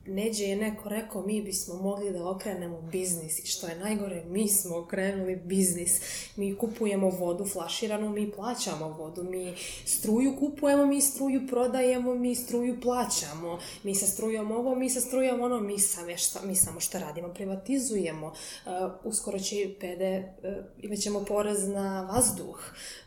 [0.10, 4.48] neđe je neko rekao mi bismo mogli da okrenemo biznis i što je najgore, mi
[4.48, 6.02] smo okrenuli biznis.
[6.36, 9.54] Mi kupujemo vodu flaširanu, mi plaćamo vodu, mi
[9.86, 15.41] struju kupujemo, mi struju prodajemo, mi struju plaćamo, mi sa strujom ovo, mi sa strujom
[15.41, 18.28] ono, mi, same šta, mi samo što radimo, privatizujemo.
[18.28, 18.72] Uh,
[19.04, 22.60] uskoro će PD, uh, imat ćemo porez na vazduh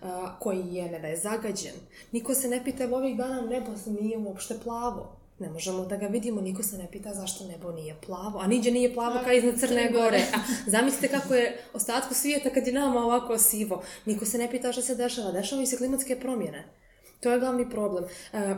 [0.02, 1.74] uh, koji je, ne da je zagađen.
[2.12, 6.40] Niko se ne pita, ovih dana nebo nije uopšte plavo ne možemo da ga vidimo,
[6.40, 9.90] niko se ne pita zašto nebo nije plavo, a niđe nije plavo kao iznad Crne
[9.92, 10.22] Gore.
[10.34, 10.38] A
[10.70, 13.82] zamislite kako je ostatku svijeta kad je nama ovako sivo.
[14.06, 16.68] Niko se ne pita šta se dešava, dešavaju se klimatske promjene.
[17.20, 18.04] To je glavni problem.
[18.32, 18.54] E,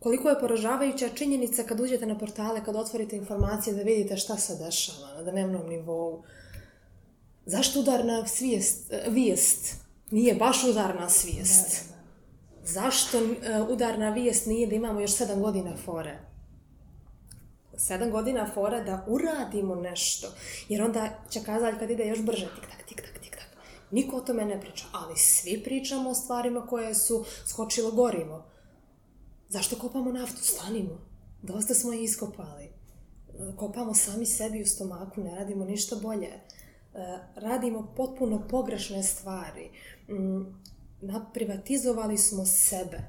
[0.00, 4.56] koliko je poražavajuća činjenica kad uđete na portale, kad otvorite informacije da vidite šta se
[4.64, 6.22] dešava na dnevnom nivou.
[7.46, 9.76] Zašto udarna svijest, vijest
[10.10, 11.93] nije baš udarna svijest?
[12.64, 16.18] Zašto uh, udarna vijest nije da imamo još sedam godina fore?
[17.76, 20.28] Sedam godina fore da uradimo nešto.
[20.68, 23.48] Jer onda će kazati kad ide još brže, tik tak, tik tak, tik tak.
[23.90, 28.44] Niko o tome ne priča, ali svi pričamo o stvarima koje su skočilo gorivo.
[29.48, 30.42] Zašto kopamo naftu?
[30.42, 30.98] Stanimo.
[31.42, 32.68] Dosta smo je iskopali.
[33.56, 36.40] Kopamo sami sebi u stomaku, ne radimo ništa bolje.
[37.36, 39.70] Radimo potpuno pogrešne stvari
[40.08, 40.42] mm,
[41.34, 43.00] privatizovali smo sebe.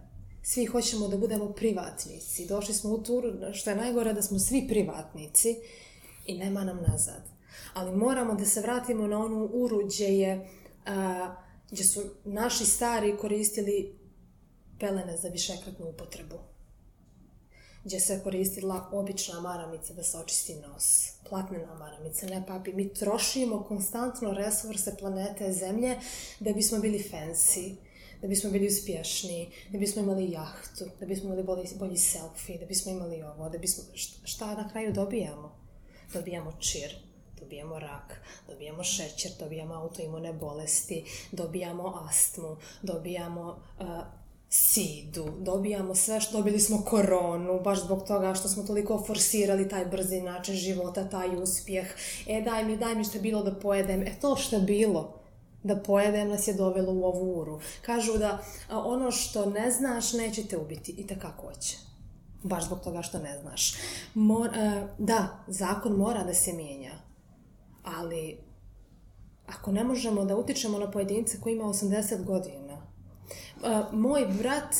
[0.43, 2.45] Svi hoćemo da budemo privatnici.
[2.47, 5.55] Došli smo u turu, što je najgore, da smo svi privatnici
[6.25, 7.23] i nema nam nazad.
[7.73, 10.49] Ali moramo da se vratimo na onu uru gdje, je,
[10.85, 11.35] a,
[11.71, 13.99] gdje su naši stari koristili
[14.79, 16.55] pelene za višekratnu upotrebu
[17.85, 21.11] gdje se koristila obična maramica da se očisti nos.
[21.29, 22.73] Platnena maramica, ne papi.
[22.73, 25.99] Mi trošimo konstantno resurse planete Zemlje
[26.39, 27.75] da bismo bili fancy,
[28.25, 32.65] da bismo bili uspješni, da bismo imali jahtu, da bismo imali bolji, bolji selfie, da
[32.65, 33.83] bismo imali ovo, da bismo...
[34.23, 35.51] Šta na kraju dobijamo?
[36.13, 36.95] Dobijamo čir,
[37.39, 43.85] dobijamo rak, dobijamo šećer, dobijamo autoimune bolesti, dobijamo astmu, dobijamo uh,
[44.49, 49.85] sidu, dobijamo sve što dobili smo koronu, baš zbog toga što smo toliko forsirali taj
[49.85, 51.87] brzi način života, taj uspjeh.
[52.27, 54.01] E, daj mi, daj mi što je bilo da pojedem.
[54.01, 55.24] E, to što je bilo
[55.65, 57.59] da pojedem nas je dovelo u ovu uru.
[57.81, 61.77] Kažu da ono što ne znaš neće te ubiti i takako hoće.
[62.43, 63.75] Baš zbog toga što ne znaš.
[64.13, 64.49] Mor,
[64.97, 66.91] da, zakon mora da se mijenja,
[67.83, 68.37] ali
[69.47, 72.81] ako ne možemo da utičemo na pojedince koji ima 80 godina,
[73.91, 74.75] moj brat,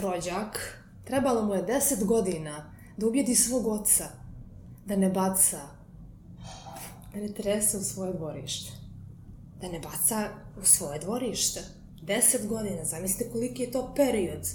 [0.00, 4.04] rođak, trebalo mu je 10 godina da ubijedi svog oca,
[4.86, 5.60] da ne baca,
[7.14, 8.83] da ne trese u svoje dvorište
[9.64, 10.28] da ne baca
[10.60, 11.60] u svoje dvorište.
[12.02, 14.46] Deset godina, zamislite koliki je to period.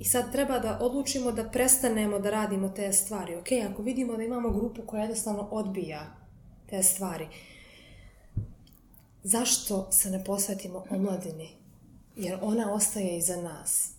[0.00, 3.36] I sad treba da odlučimo da prestanemo da radimo te stvari.
[3.36, 6.16] Ok, ako vidimo da imamo grupu koja jednostavno odbija
[6.70, 7.28] te stvari,
[9.22, 11.48] zašto se ne posvetimo omladini?
[12.16, 13.90] Jer ona ostaje iza nas.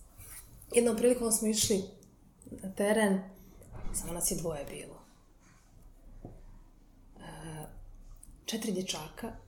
[0.74, 1.82] Jednom prilikom smo išli
[2.50, 3.20] na teren,
[3.94, 4.98] samo nas je dvoje bilo.
[7.20, 7.66] E,
[8.44, 9.47] četiri dječaka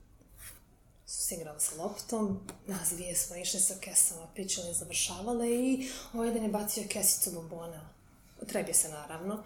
[1.11, 6.43] se igrali sa loptom, nas dvije smo išli sa kesama, pričali, završavale i ovaj jedan
[6.43, 7.89] je bacio kesicu bombona.
[8.47, 9.43] Trebje se naravno.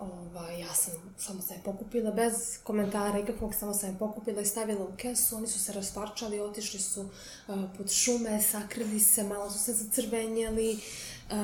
[0.00, 4.46] Ovaj, ja sam samo sam je pokupila bez komentara ikakvog, samo sam je pokupila i
[4.46, 5.36] stavila u kesu.
[5.36, 7.08] Oni su se rasparčali, otišli su uh,
[7.76, 10.80] pod šume, sakrili se, malo su se zacrvenjeli.
[11.30, 11.36] Uh,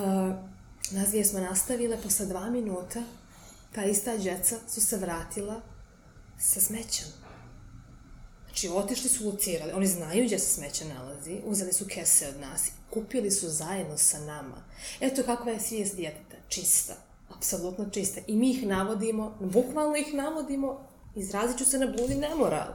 [0.91, 3.03] nas dvije smo nastavile, posle dva minuta
[3.75, 5.61] ta ista djeca su se vratila
[6.39, 7.22] sa smećem
[8.53, 12.71] Znači, otišli su lucirali, oni znaju gdje se smeće nalazi, uzeli su kese od nas,
[12.91, 14.65] kupili su zajedno sa nama.
[15.01, 16.95] Eto kakva je svijest djeteta, čista,
[17.37, 18.21] apsolutno čista.
[18.27, 20.81] I mi ih navodimo, bukvalno ih navodimo,
[21.17, 22.73] izrazit ću se na bludi nemoral.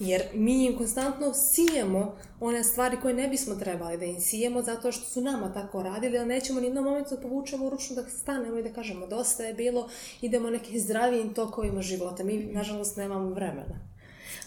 [0.00, 4.92] Jer mi im konstantno sijemo one stvari koje ne bismo trebali da im sijemo zato
[4.92, 8.58] što su nama tako radili, ali nećemo ni jednom momentu da povučemo ručno da stanemo
[8.58, 9.88] i da kažemo dosta je bilo,
[10.20, 12.24] idemo nekim zdravijim tokovima života.
[12.24, 13.97] Mi, nažalost, nemamo vremena.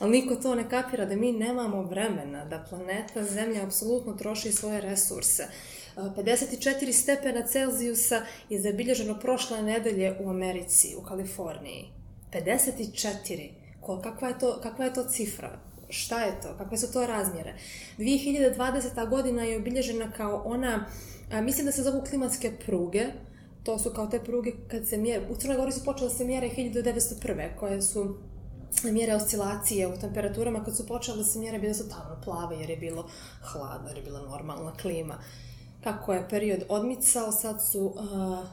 [0.02, 4.82] Ali niko to ne kapira da mi nemamo vremena, da planeta Zemlja apsolutno troši svoje
[4.82, 5.48] resurse.
[5.96, 11.86] 54 stepena Celzijusa je zabilježeno prošle nedelje u Americi, u Kaliforniji.
[12.34, 13.50] 54.
[13.82, 15.60] Ko, kakva, je to, kakva je to cifra?
[15.90, 16.58] Šta je to?
[16.58, 17.54] Kakve su to razmjere?
[17.98, 19.10] 2020.
[19.10, 20.86] godina je obilježena kao ona,
[21.32, 23.06] a, mislim da se zovu klimatske pruge,
[23.64, 26.26] to su kao te pruge kad se mjere, u Crnoj Gori su počele da se
[26.26, 27.56] mjere 1901.
[27.60, 28.18] koje su
[28.84, 32.70] mjere oscilacije u temperaturama, kad su počele da se mjere, bile su tamno plave jer
[32.70, 33.10] je bilo
[33.42, 35.18] hladno, jer je bila normalna klima.
[35.84, 38.46] Kako je period odmicao, sad su uh,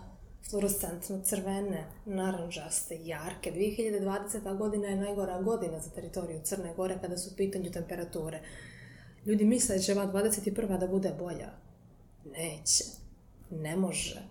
[0.51, 3.53] fluorescentno crvene, naranđaste, jarke.
[3.53, 4.57] 2020.
[4.57, 8.43] godina je najgora godina za teritoriju Crne Gore kada su u pitanju temperature.
[9.27, 10.79] Ljudi misle da će ova 21.
[10.79, 11.51] da bude bolja.
[12.25, 12.85] Neće.
[13.51, 14.23] Ne može.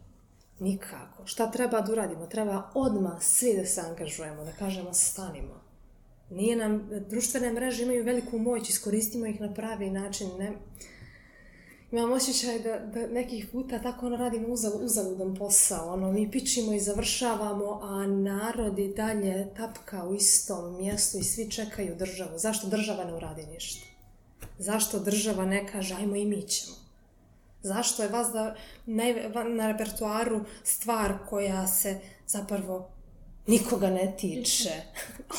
[0.60, 1.26] Nikako.
[1.26, 2.28] Šta treba da uradimo?
[2.28, 5.66] Treba odmah svi da se angažujemo, da kažemo stanimo.
[6.29, 10.29] Nije nam, društvene mreže imaju veliku moć, iskoristimo ih na pravi način.
[10.39, 10.51] Ne,
[11.91, 15.93] imam osjećaj da, da nekih puta tako ono radimo uzal, uzaludan posao.
[15.93, 21.51] Ono, mi pičimo i završavamo, a narod i dalje tapka u istom mjestu i svi
[21.51, 22.37] čekaju državu.
[22.37, 23.85] Zašto država ne uradi ništa?
[24.57, 26.75] Zašto država ne kaže, ajmo i mi ćemo?
[27.61, 32.89] Zašto je vas da naj, na repertuaru stvar koja se zapravo
[33.47, 34.71] nikoga ne tiče.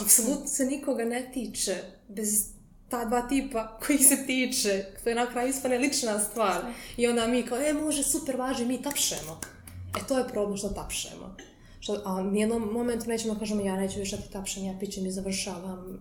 [0.00, 1.76] Apsolutno se nikoga ne tiče.
[2.08, 2.46] Bez
[2.88, 4.84] ta dva tipa koji se tiče.
[5.04, 6.62] To je na kraju ispane lična stvar.
[6.96, 9.40] I onda mi kao, e, može, super, važi, mi tapšemo.
[9.96, 11.36] E, to je problem što tapšemo.
[11.80, 15.12] Što, a nijednom momentu nećemo da kažemo, ja neću više ti tapšem, ja pićem i
[15.12, 16.00] završavam.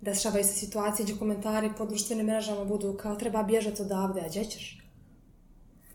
[0.00, 4.44] Dešavaju se situacije gdje komentari po društvenim mrežama budu kao, treba bježati odavde, a gdje
[4.44, 4.81] ćeš?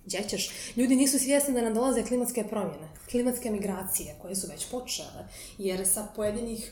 [0.08, 0.50] Gdje ćeš?
[0.76, 5.88] Ljudi nisu svjesni da nam dolaze klimatske promjene, klimatske migracije koje su već počele, jer
[5.88, 6.72] sa pojedinih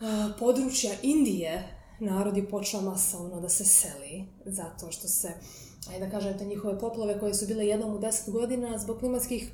[0.00, 0.06] uh,
[0.38, 1.68] područja Indije
[2.00, 5.32] narod je počeo masovno da se seli, zato što se,
[5.90, 9.50] ajde da kažem, te njihove poplove koje su bile jednom u deset godina, zbog klimatskih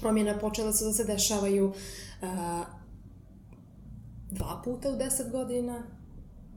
[0.00, 1.76] promjena počele su da se dešavaju uh,
[4.30, 5.82] dva puta u deset godina,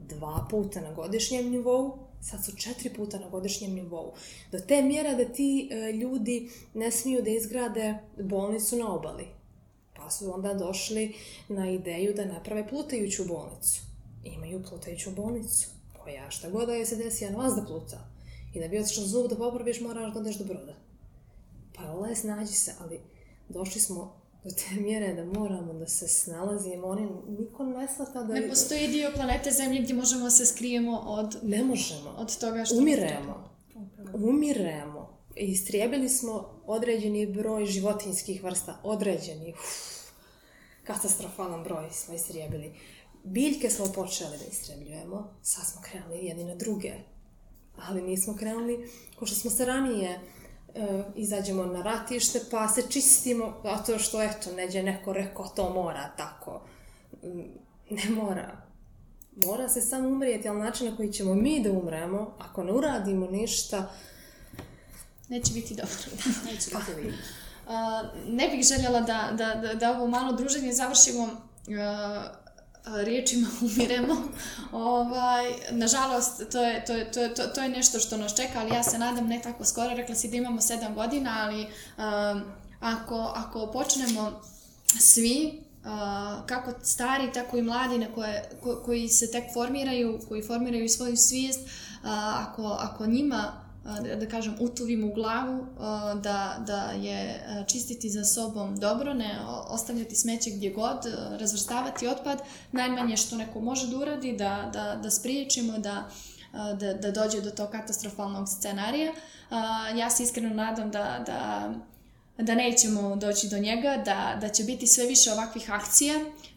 [0.08, 4.12] dva puta na godišnjem nivou, sad su četiri puta na godišnjem nivou.
[4.52, 9.26] Do te mjere da ti e, ljudi ne smiju da izgrade bolnicu na obali.
[9.96, 11.14] Pa su onda došli
[11.48, 13.80] na ideju da naprave plutajuću bolnicu.
[14.24, 15.68] Imaju plutajuću bolnicu
[16.04, 18.08] koja šta god da je se desi, a na vas da pluta.
[18.54, 20.74] I da bi otišao zub da popraviš, moraš da odeš do broda.
[21.74, 23.00] Pa les nađi se, ali
[23.48, 28.34] došli smo do te mjere da moramo da se snalazimo, oni, niko ne shvata da...
[28.34, 31.38] Ne postoji dio planete Zemlje gdje možemo da se skrijemo od...
[31.42, 32.14] Ne možemo.
[32.18, 32.76] Od toga što...
[32.76, 33.50] Umiremo.
[34.14, 35.16] Umiremo.
[35.36, 38.80] Istrijebili smo određeni broj životinskih vrsta.
[38.82, 39.52] Određeni.
[39.52, 40.06] Uf,
[40.84, 42.74] katastrofalan broj smo istrijebili.
[43.24, 46.92] Biljke smo počeli da istrebljujemo, sad smo krenuli jedni na druge.
[47.88, 50.20] Ali nismo krenuli, ko što smo se ranije
[50.76, 56.10] e, izađemo na ratište pa se čistimo, zato što eto, neđe neko rekao to mora
[56.16, 56.60] tako.
[57.22, 58.56] Mm, Ne mora.
[59.46, 63.26] Mora se samo umrijeti, ali način na koji ćemo mi da umremo, ako ne uradimo
[63.26, 63.88] ništa,
[65.28, 65.94] Neće biti dobro.
[66.46, 67.08] Neće biti.
[67.66, 67.72] Uh,
[68.28, 71.30] ne bih željela da, da, da, da ovo malo druženje završimo uh,
[72.86, 74.14] riječima umiremo.
[74.72, 78.74] ovaj, nažalost, to je, to, je, to, je, to, je nešto što nas čeka, ali
[78.74, 79.94] ja se nadam ne tako skoro.
[79.94, 82.42] Rekla si da imamo sedam godina, ali um,
[82.80, 84.40] ako, ako počnemo
[85.00, 90.42] svi, uh, kako stari, tako i mladi na koje, ko, koji se tek formiraju, koji
[90.42, 95.66] formiraju svoju svijest, uh, ako, ako njima da, da kažem, utuvimo u glavu
[96.22, 100.98] da, da je čistiti za sobom dobro, ne ostavljati smeće gdje god,
[101.40, 106.08] razvrstavati otpad, najmanje što neko može da uradi, da, da, da spriječimo da,
[106.52, 109.12] da, da dođe do tog katastrofalnog scenarija.
[109.96, 111.72] Ja se iskreno nadam da, da,
[112.38, 116.14] da nećemo doći do njega, da, da će biti sve više ovakvih akcija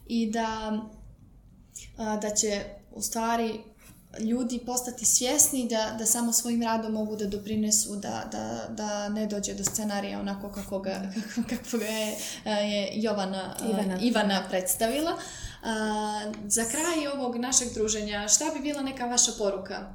[0.08, 0.80] i da,
[2.22, 3.60] da će u stvari
[4.20, 9.28] ljudi postati svjesni da, da samo svojim radom mogu da doprinesu da, da, da ne
[9.28, 11.12] dođe do scenarija onako kako ga,
[11.50, 14.00] kako ga je, je Jovana, Ivana.
[14.02, 15.18] Ivana predstavila.
[15.64, 19.94] A, za kraj ovog našeg druženja, šta bi bila neka vaša poruka?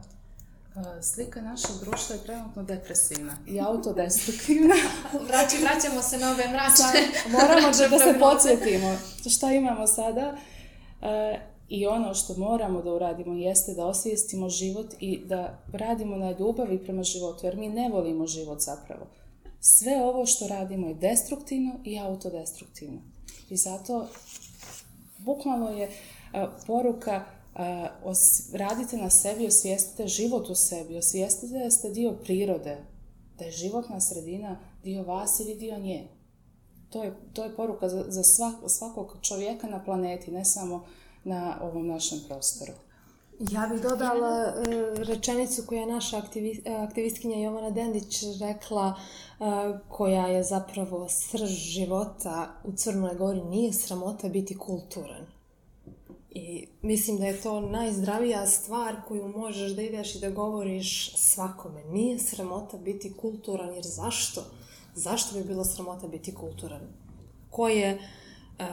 [1.02, 4.74] Slika našeg društva je trenutno depresivna i autodestruktivna.
[5.28, 7.08] Vraći, vraćamo se na ove mračne.
[7.28, 8.98] Moramo da, da se podsjetimo
[9.30, 10.36] šta imamo sada.
[11.68, 16.78] I ono što moramo da uradimo jeste da osvijestimo život i da radimo na ljubavi
[16.84, 19.06] prema životu, jer mi ne volimo život zapravo.
[19.60, 23.00] Sve ovo što radimo je destruktivno i autodestruktivno.
[23.50, 24.06] I zato
[25.18, 25.90] bukvalno je
[26.32, 28.18] a, poruka a, os,
[28.52, 32.84] radite na sebi, osvijestite život u sebi, osvijestite da ste dio prirode,
[33.38, 36.08] da je životna sredina dio vas ili dio nje.
[36.90, 40.84] To je, to je poruka za, za svak, svakog čovjeka na planeti, ne samo
[41.24, 42.72] na ovom našem prostoru.
[43.40, 48.94] Ja bih dodala uh, rečenicu koju je naša aktivi, aktivistkinja Jovana Dendić rekla,
[49.38, 49.46] uh,
[49.88, 55.26] koja je zapravo srž života u Crnoj Gori, nije sramota biti kulturan.
[56.30, 61.84] I mislim da je to najzdravija stvar koju možeš da ideš i da govoriš svakome.
[61.84, 64.44] Nije sramota biti kulturan, jer zašto?
[64.94, 66.80] Zašto bi bilo sramota biti kulturan?
[67.50, 67.94] Ko je
[68.58, 68.64] uh,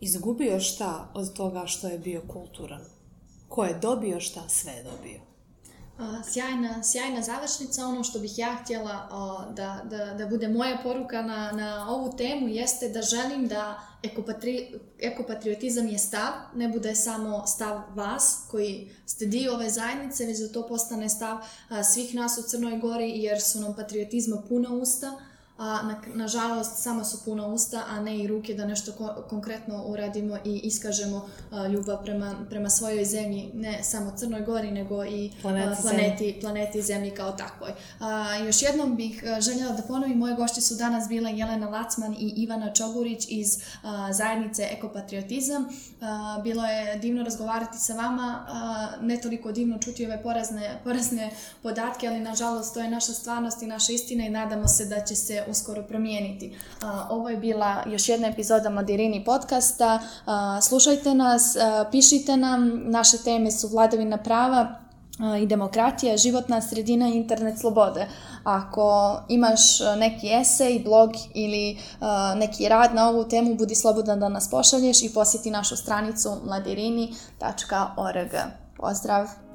[0.00, 2.84] izgubio šta od toga što je bio kulturan?
[3.48, 5.20] Ko je dobio šta, sve je dobio.
[6.32, 7.86] Sjajna, sjajna završnica.
[7.86, 9.08] Ono što bih ja htjela
[9.56, 14.74] da, da, da bude moja poruka na, na ovu temu jeste da želim da ekopatri,
[14.98, 20.52] ekopatriotizam je stav, ne bude samo stav vas koji ste dio ove zajednice, već da
[20.52, 21.38] to postane stav
[21.92, 25.12] svih nas u Crnoj Gori jer su nam patriotizma puna usta
[25.58, 29.84] a na, nažalost samo su puna usta, a ne i ruke da nešto ko konkretno
[29.86, 35.32] uradimo i iskažemo a, ljubav prema, prema svojoj zemlji, ne samo Crnoj Gori, nego i
[35.42, 37.70] planeti, a, planeti, planeti zemlji kao takvoj.
[38.00, 42.32] A, još jednom bih željela da ponovim, moje gošće su danas bile Jelena Lacman i
[42.36, 45.68] Ivana Čogurić iz a, zajednice Ekopatriotizam.
[46.00, 51.30] A, bilo je divno razgovarati sa vama, a, ne toliko divno čuti ove porazne, porazne
[51.62, 55.14] podatke, ali nažalost to je naša stvarnost i naša istina i nadamo se da će
[55.14, 56.56] se uskoro promijeniti.
[57.10, 60.00] Ovo je bila još jedna epizoda Madirini podcasta.
[60.62, 61.56] Slušajte nas,
[61.90, 64.80] pišite nam, naše teme su vladavina prava,
[65.42, 68.06] i demokratija, životna sredina i internet slobode.
[68.44, 69.60] Ako imaš
[69.98, 71.78] neki esej, blog ili
[72.36, 78.30] neki rad na ovu temu, budi slobodan da nas pošalješ i posjeti našu stranicu mladirini.org.
[78.76, 79.45] Pozdrav!